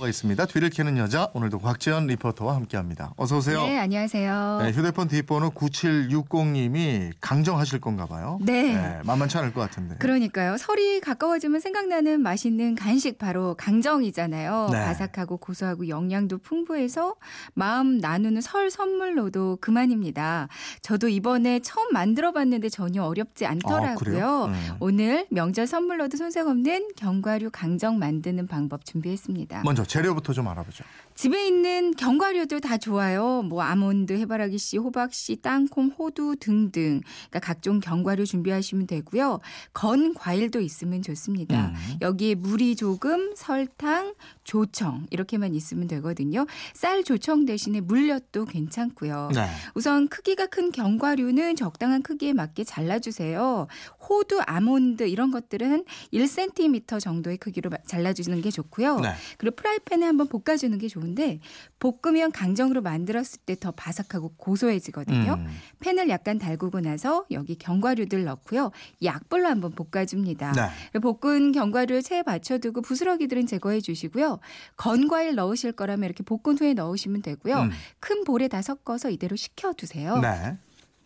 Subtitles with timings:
[0.00, 0.46] 가 있습니다.
[0.46, 3.12] 뒤를 캐는 여자 오늘도 곽지연 리포터와 함께합니다.
[3.16, 3.62] 어서 오세요.
[3.62, 4.60] 네, 안녕하세요.
[4.62, 8.38] 네, 휴대폰 뒷번호 9760님이 강정하실 건가 봐요.
[8.40, 8.98] 네.
[9.04, 9.96] 만만치 않을 것 같은데.
[9.98, 10.56] 그러니까요.
[10.56, 14.70] 설이 가까워지면 생각나는 맛있는 간식 바로 강정이잖아요.
[14.72, 14.84] 네.
[14.86, 17.14] 바삭하고 고소하고 영양도 풍부해서
[17.52, 20.48] 마음 나누는 설 선물로도 그만입니다.
[20.80, 23.96] 저도 이번에 처음 만들어 봤는데 전혀 어렵지 아, 않더라고요.
[23.96, 24.44] 그래요?
[24.46, 24.76] 음.
[24.80, 29.62] 오늘 명절 선물로도 손색 없는 견과류 강정 만드는 방법 준비했습니다.
[29.64, 30.84] 먼저 재료부터 좀 알아보죠.
[31.16, 33.42] 집에 있는 견과류들 다 좋아요.
[33.42, 37.00] 뭐 아몬드, 해바라기 씨, 호박 씨, 땅콩, 호두 등등.
[37.28, 39.40] 그러니까 각종 견과류 준비하시면 되고요.
[39.74, 41.66] 건 과일도 있으면 좋습니다.
[41.66, 41.74] 음.
[42.00, 46.46] 여기에 물이 조금, 설탕, 조청 이렇게만 있으면 되거든요.
[46.72, 49.30] 쌀 조청 대신에 물엿도 괜찮고요.
[49.34, 49.46] 네.
[49.74, 53.66] 우선 크기가 큰 견과류는 적당한 크기에 맞게 잘라주세요.
[54.08, 59.00] 호두, 아몬드 이런 것들은 한 1cm 정도의 크기로 마- 잘라주시는 게 좋고요.
[59.00, 59.12] 네.
[59.36, 61.40] 그리고 프라이 팬에 한번 볶아주는 게 좋은데
[61.78, 65.34] 볶으면 강정으로 만들었을 때 더 바삭하고 고소해지거든요.
[65.34, 65.46] 음.
[65.80, 68.70] 팬을 약간 달구고 나서 여기 견과류들 넣고요.
[69.02, 70.52] 약불로 한번 볶아줍니다.
[70.52, 70.98] 네.
[71.00, 74.38] 볶은 견과류를 체에 받쳐두고 부스러기들은 제거해 주시고요.
[74.76, 77.60] 건과일 넣으실 거라면 이렇게 볶은 후에 넣으시면 되고요.
[77.62, 77.70] 음.
[77.98, 80.18] 큰 볼에 다 섞어서 이대로 식혀두세요.
[80.18, 80.56] 네.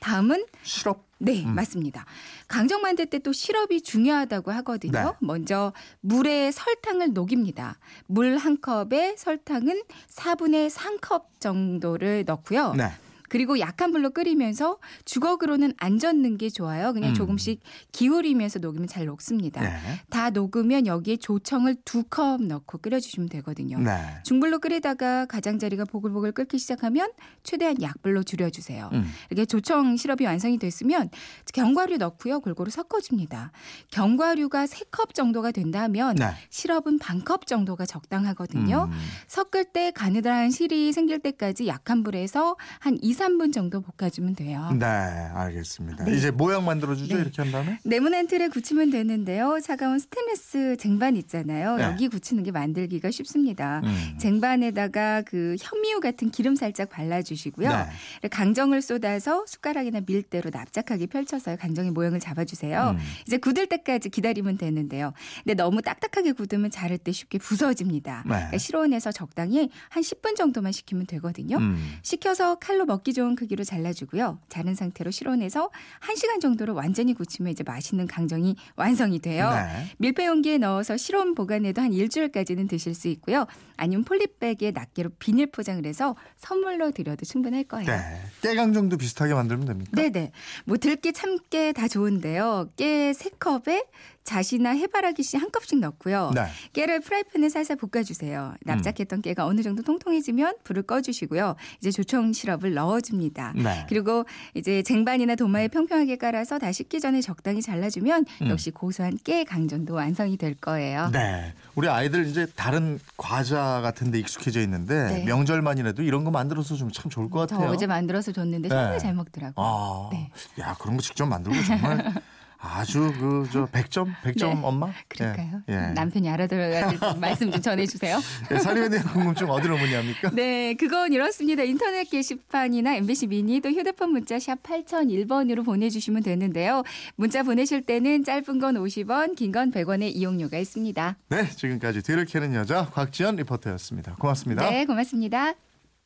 [0.00, 1.08] 다음은 시럽.
[1.22, 1.54] 네, 음.
[1.54, 2.06] 맞습니다.
[2.48, 4.92] 강정 만들 때 또 시럽이 중요하다고 하거든요.
[4.92, 5.12] 네.
[5.20, 7.78] 먼저 물에 설탕을 녹입니다.
[8.06, 12.72] 물 한 컵에 설탕은 4분의 3컵 정도를 넣고요.
[12.74, 12.90] 네.
[13.30, 16.92] 그리고 약한 불로 끓이면서 주걱으로는 안 젓는 게 좋아요.
[16.92, 17.14] 그냥 음.
[17.14, 17.60] 조금씩
[17.92, 19.62] 기울이면서 녹이면 잘 녹습니다.
[19.62, 19.78] 네.
[20.10, 23.78] 다 녹으면 여기에 조청을 두 컵 넣고 끓여주시면 되거든요.
[23.78, 24.16] 네.
[24.24, 27.08] 중불로 끓이다가 가장자리가 보글보글 끓기 시작하면
[27.44, 28.90] 최대한 약불로 줄여주세요.
[28.92, 29.04] 음.
[29.30, 31.08] 이렇게 조청 시럽이 완성이 됐으면
[31.54, 32.40] 견과류 넣고요.
[32.40, 33.52] 골고루 섞어줍니다.
[33.90, 36.32] 견과류가 세 컵 정도가 된다면 네.
[36.50, 38.88] 시럽은 반 컵 정도가 적당하거든요.
[38.90, 38.98] 음.
[39.28, 44.70] 섞을 때 가느다란 실이 생길 때까지 약한 불에서 한 2, 3분 정도 볶아주면 돼요.
[44.78, 46.04] 네, 알겠습니다.
[46.04, 46.16] 네.
[46.16, 47.14] 이제 모양 만들어주죠.
[47.14, 47.20] 네.
[47.20, 47.78] 이렇게 한 다음에.
[47.84, 49.60] 네모난 틀에 굳히면 되는데요.
[49.62, 51.76] 차가운 스테인리스 쟁반 있잖아요.
[51.76, 51.84] 네.
[51.84, 53.82] 여기 굳히는 게 만들기가 쉽습니다.
[53.84, 54.16] 음.
[54.18, 57.68] 쟁반에다가 그 현미유 같은 기름 살짝 발라주시고요.
[57.68, 58.28] 네.
[58.28, 62.96] 강정을 쏟아서 숟가락이나 밀대로 납작하게 펼쳐서 강정의 모양을 잡아주세요.
[62.96, 62.98] 음.
[63.26, 65.12] 이제 굳을 때까지 기다리면 되는데요.
[65.44, 68.22] 근데 너무 딱딱하게 굳으면 자를 때 쉽게 부서집니다.
[68.26, 68.34] 네.
[68.34, 71.58] 그러니까 실온에서 적당히 한 10분 정도만 식히면 되거든요.
[71.58, 71.98] 음.
[72.02, 74.38] 식혀서 칼로 먹기 좋은 크기로 잘라주고요.
[74.48, 79.50] 자른 상태로 실온에서 1시간 정도로 완전히 굳히면 이제 맛있는 강정이 완성이 돼요.
[79.50, 79.86] 네.
[79.98, 83.46] 밀폐 용기에 넣어서 실온 보관해도 한 일주일까지는 드실 수 있고요.
[83.76, 87.86] 아니면 폴리백에 낱개로 비닐 포장을 해서 선물로 드려도 충분할 거예요.
[87.86, 88.20] 네.
[88.42, 89.90] 깨강정도 비슷하게 만들면 됩니까?
[89.94, 90.32] 네네.
[90.64, 92.70] 뭐 들깨, 참깨 다 좋은데요.
[92.76, 93.84] 깨세 컵에
[94.22, 96.32] 자시나 해바라기 씨 한 컵씩 넣고요.
[96.34, 96.44] 네.
[96.74, 98.54] 깨를 프라이팬에 살살 볶아주세요.
[98.64, 101.56] 납작했던 깨가 어느 정도 통통해지면 불을 꺼주시고요.
[101.78, 103.52] 이제 조청 시럽을 넣어 줍니다.
[103.56, 103.86] 네.
[103.88, 104.24] 그리고
[104.54, 108.48] 이제 쟁반이나 도마에 평평하게 깔아서 다 식기 전에 적당히 잘라주면 음.
[108.48, 111.08] 역시 고소한 깨 강정도 완성이 될 거예요.
[111.12, 111.54] 네.
[111.74, 115.24] 우리 아이들 이제 다른 과자 같은 데 익숙해져 있는데 네.
[115.24, 117.70] 명절만이라도 이런 거 만들어서 좀 참 좋을 것저 같아요.
[117.70, 118.74] 어제 만들어서 줬는데 네.
[118.74, 119.64] 정말 잘 먹더라고요.
[119.64, 120.30] 아, 네.
[120.58, 122.12] 야 그런 거 직접 만들고 정말
[122.62, 124.60] 아주 그 저 100점 100점 네.
[124.62, 124.90] 엄마?
[125.08, 125.62] 그럴까요?
[125.68, 125.72] 예.
[125.74, 125.80] 예.
[125.92, 128.18] 남편이 알아들어야 될 말씀 좀 전해 주세요.
[128.52, 130.30] 예, 사료에 대한 궁금증 어디로 문의합니까?
[130.36, 131.62] 네, 그건 이렇습니다.
[131.62, 136.82] 인터넷 게시판이나 MBC 미니 또 휴대폰 문자 샵 8001번으로 보내 주시면 되는데요.
[137.16, 141.16] 문자 보내실 때는 짧은 건 50원, 긴 건 100원의 이용료가 있습니다.
[141.30, 144.14] 네, 지금까지 뒤를 캐는 여자 곽지연 리포터였습니다.
[144.16, 144.68] 고맙습니다.
[144.70, 145.54] 네, 고맙습니다.